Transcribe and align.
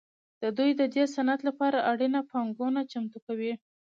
دوی 0.57 0.71
د 0.79 0.81
دې 0.93 1.03
صنعت 1.13 1.41
لپاره 1.47 1.85
اړینه 1.91 2.19
پانګونه 2.31 2.81
چمتو 2.91 3.17
کوي 3.27 3.53